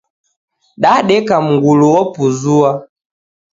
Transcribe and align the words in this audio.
Dadeka 0.81 1.35
mngulu 1.45 1.87
opuzua. 2.01 2.71